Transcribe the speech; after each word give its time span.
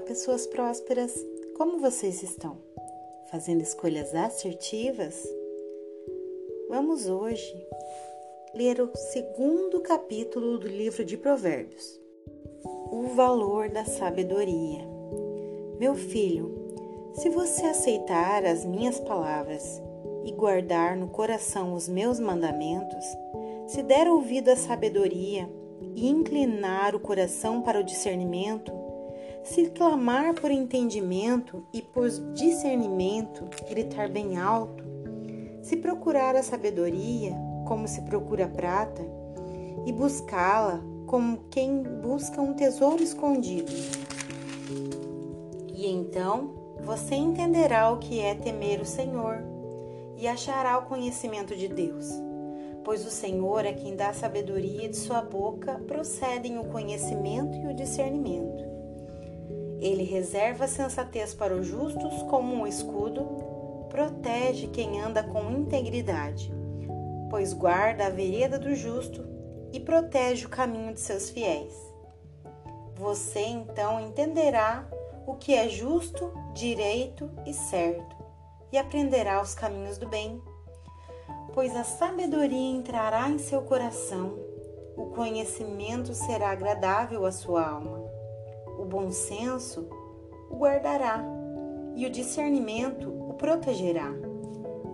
pessoas 0.00 0.48
prósperas! 0.48 1.14
Como 1.56 1.78
vocês 1.78 2.24
estão? 2.24 2.56
Fazendo 3.30 3.62
escolhas 3.62 4.12
assertivas? 4.12 5.24
Vamos 6.68 7.06
hoje 7.06 7.54
ler 8.52 8.80
o 8.80 8.90
segundo 8.96 9.80
capítulo 9.80 10.58
do 10.58 10.66
livro 10.66 11.04
de 11.04 11.16
Provérbios. 11.16 12.00
O 12.90 13.14
valor 13.14 13.68
da 13.68 13.84
sabedoria. 13.84 14.84
Meu 15.78 15.94
filho, 15.94 16.52
se 17.14 17.28
você 17.28 17.66
aceitar 17.66 18.44
as 18.44 18.64
minhas 18.64 18.98
palavras 18.98 19.80
e 20.24 20.32
guardar 20.32 20.96
no 20.96 21.06
coração 21.06 21.74
os 21.74 21.88
meus 21.88 22.18
mandamentos, 22.18 23.04
se 23.68 23.84
der 23.84 24.08
ouvido 24.08 24.48
à 24.48 24.56
sabedoria 24.56 25.48
e 25.94 26.08
inclinar 26.08 26.96
o 26.96 27.00
coração 27.00 27.62
para 27.62 27.78
o 27.78 27.84
discernimento, 27.84 28.79
se 29.42 29.70
clamar 29.70 30.34
por 30.34 30.50
entendimento 30.50 31.64
e 31.72 31.82
por 31.82 32.08
discernimento, 32.34 33.44
gritar 33.68 34.08
bem 34.08 34.38
alto, 34.38 34.84
se 35.62 35.76
procurar 35.76 36.36
a 36.36 36.42
sabedoria 36.42 37.34
como 37.66 37.86
se 37.86 38.02
procura 38.02 38.46
a 38.46 38.48
prata, 38.48 39.02
e 39.86 39.92
buscá-la 39.92 40.80
como 41.06 41.38
quem 41.50 41.82
busca 41.82 42.40
um 42.40 42.52
tesouro 42.52 43.02
escondido. 43.02 43.72
E 45.74 45.86
então 45.88 46.50
você 46.82 47.14
entenderá 47.14 47.90
o 47.90 47.98
que 47.98 48.20
é 48.20 48.34
temer 48.34 48.80
o 48.80 48.84
Senhor 48.84 49.38
e 50.16 50.28
achará 50.28 50.78
o 50.78 50.86
conhecimento 50.86 51.56
de 51.56 51.68
Deus. 51.68 52.06
Pois 52.84 53.06
o 53.06 53.10
Senhor 53.10 53.64
é 53.64 53.72
quem 53.72 53.96
dá 53.96 54.12
sabedoria 54.12 54.84
e 54.84 54.88
de 54.88 54.96
sua 54.96 55.22
boca 55.22 55.80
procedem 55.86 56.58
o 56.58 56.64
conhecimento 56.64 57.56
e 57.56 57.66
o 57.66 57.74
discernimento. 57.74 58.79
Ele 59.80 60.04
reserva 60.04 60.64
a 60.64 60.68
sensatez 60.68 61.32
para 61.32 61.56
os 61.56 61.66
justos 61.66 62.22
como 62.24 62.54
um 62.54 62.66
escudo, 62.66 63.26
protege 63.88 64.66
quem 64.66 65.00
anda 65.00 65.22
com 65.22 65.50
integridade, 65.50 66.52
pois 67.30 67.54
guarda 67.54 68.06
a 68.06 68.10
vereda 68.10 68.58
do 68.58 68.74
justo 68.74 69.24
e 69.72 69.80
protege 69.80 70.44
o 70.44 70.50
caminho 70.50 70.92
de 70.92 71.00
seus 71.00 71.30
fiéis. 71.30 71.74
Você 72.94 73.40
então 73.40 73.98
entenderá 73.98 74.86
o 75.26 75.36
que 75.36 75.54
é 75.54 75.66
justo, 75.66 76.30
direito 76.52 77.30
e 77.46 77.54
certo, 77.54 78.16
e 78.70 78.76
aprenderá 78.76 79.40
os 79.40 79.54
caminhos 79.54 79.96
do 79.96 80.06
bem. 80.06 80.42
Pois 81.54 81.74
a 81.74 81.84
sabedoria 81.84 82.76
entrará 82.76 83.30
em 83.30 83.38
seu 83.38 83.62
coração, 83.62 84.38
o 84.94 85.06
conhecimento 85.06 86.12
será 86.12 86.50
agradável 86.50 87.24
à 87.24 87.32
sua 87.32 87.66
alma 87.66 87.99
o 88.80 88.84
bom 88.84 89.10
senso 89.10 89.86
o 90.48 90.56
guardará 90.56 91.22
e 91.94 92.06
o 92.06 92.10
discernimento 92.10 93.08
o 93.08 93.34
protegerá. 93.34 94.10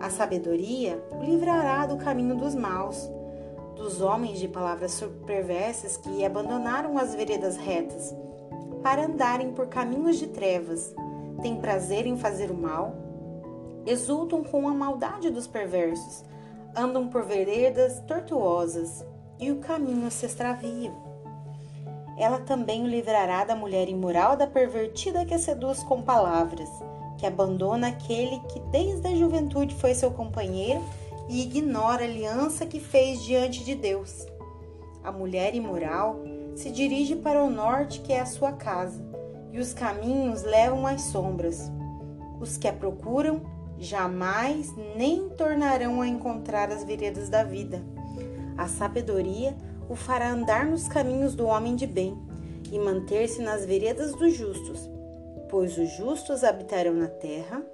A 0.00 0.10
sabedoria 0.10 1.02
o 1.12 1.22
livrará 1.22 1.86
do 1.86 1.96
caminho 1.96 2.34
dos 2.36 2.54
maus, 2.54 3.10
dos 3.76 4.00
homens 4.00 4.38
de 4.38 4.48
palavras 4.48 5.02
perversas 5.26 5.96
que 5.96 6.24
abandonaram 6.24 6.96
as 6.98 7.14
veredas 7.14 7.56
retas 7.56 8.14
para 8.82 9.06
andarem 9.06 9.52
por 9.52 9.66
caminhos 9.68 10.18
de 10.18 10.28
trevas, 10.28 10.94
têm 11.42 11.56
prazer 11.56 12.06
em 12.06 12.16
fazer 12.16 12.50
o 12.50 12.54
mal, 12.54 12.94
exultam 13.86 14.42
com 14.42 14.68
a 14.68 14.74
maldade 14.74 15.30
dos 15.30 15.46
perversos, 15.46 16.24
andam 16.76 17.08
por 17.08 17.22
veredas 17.22 18.00
tortuosas 18.00 19.04
e 19.38 19.50
o 19.50 19.56
caminho 19.56 20.10
se 20.10 20.26
extravia 20.26 20.92
ela 22.16 22.38
também 22.38 22.82
o 22.82 22.86
livrará 22.86 23.44
da 23.44 23.56
mulher 23.56 23.88
imoral, 23.88 24.36
da 24.36 24.46
pervertida 24.46 25.24
que 25.24 25.36
seduz 25.38 25.82
com 25.82 26.02
palavras, 26.02 26.68
que 27.18 27.26
abandona 27.26 27.88
aquele 27.88 28.38
que 28.48 28.60
desde 28.70 29.08
a 29.08 29.16
juventude 29.16 29.74
foi 29.74 29.94
seu 29.94 30.10
companheiro 30.10 30.82
e 31.28 31.42
ignora 31.42 32.02
a 32.02 32.06
aliança 32.06 32.66
que 32.66 32.78
fez 32.78 33.22
diante 33.22 33.64
de 33.64 33.74
Deus. 33.74 34.26
A 35.02 35.10
mulher 35.10 35.54
imoral 35.54 36.20
se 36.54 36.70
dirige 36.70 37.16
para 37.16 37.42
o 37.42 37.50
norte, 37.50 38.00
que 38.00 38.12
é 38.12 38.20
a 38.20 38.26
sua 38.26 38.52
casa, 38.52 39.04
e 39.52 39.58
os 39.58 39.74
caminhos 39.74 40.42
levam 40.42 40.86
às 40.86 41.02
sombras. 41.02 41.70
Os 42.40 42.56
que 42.56 42.68
a 42.68 42.72
procuram 42.72 43.42
jamais 43.78 44.72
nem 44.96 45.28
tornarão 45.30 46.00
a 46.00 46.08
encontrar 46.08 46.70
as 46.70 46.84
veredas 46.84 47.28
da 47.28 47.42
vida. 47.42 47.82
A 48.56 48.68
sabedoria 48.68 49.56
o 49.88 49.94
fará 49.94 50.30
andar 50.30 50.66
nos 50.66 50.88
caminhos 50.88 51.34
do 51.34 51.46
homem 51.46 51.76
de 51.76 51.86
bem 51.86 52.16
e 52.72 52.78
manter-se 52.78 53.40
nas 53.42 53.64
veredas 53.64 54.12
dos 54.14 54.34
justos, 54.34 54.88
pois 55.50 55.76
os 55.78 55.90
justos 55.90 56.42
habitarão 56.42 56.94
na 56.94 57.08
terra, 57.08 57.64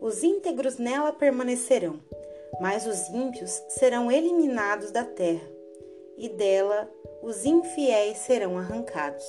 os 0.00 0.22
íntegros 0.22 0.78
nela 0.78 1.12
permanecerão, 1.12 2.00
mas 2.60 2.86
os 2.86 3.08
ímpios 3.08 3.50
serão 3.68 4.10
eliminados 4.10 4.90
da 4.90 5.04
terra, 5.04 5.48
e 6.16 6.28
dela 6.28 6.90
os 7.22 7.44
infiéis 7.44 8.18
serão 8.18 8.56
arrancados. 8.56 9.24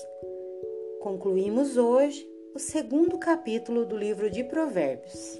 Concluímos 1.02 1.78
hoje 1.78 2.28
o 2.54 2.60
segundo 2.60 3.18
capítulo 3.18 3.86
do 3.86 3.96
livro 3.96 4.30
de 4.30 4.44
Provérbios. 4.44 5.40